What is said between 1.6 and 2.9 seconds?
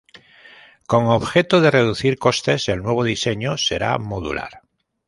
de reducir costes, el